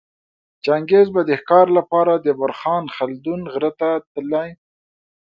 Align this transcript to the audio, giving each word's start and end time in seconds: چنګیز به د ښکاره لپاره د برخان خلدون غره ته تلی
چنګیز 0.65 1.07
به 1.15 1.21
د 1.25 1.31
ښکاره 1.41 1.71
لپاره 1.77 2.13
د 2.15 2.27
برخان 2.41 2.83
خلدون 2.95 3.41
غره 3.53 3.71
ته 3.79 3.89
تلی 4.13 4.49